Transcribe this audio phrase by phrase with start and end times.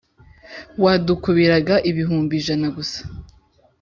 [0.83, 2.99] wadukubiraga ibihumbi ijana gusa